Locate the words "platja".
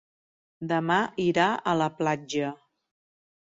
2.01-2.51